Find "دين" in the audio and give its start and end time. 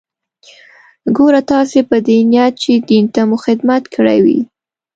2.89-3.05